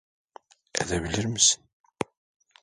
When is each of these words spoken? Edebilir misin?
Edebilir 0.81 1.25
misin? 1.25 1.63